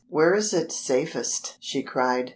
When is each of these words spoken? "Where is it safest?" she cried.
"Where 0.09 0.33
is 0.33 0.51
it 0.51 0.71
safest?" 0.71 1.57
she 1.59 1.83
cried. 1.83 2.29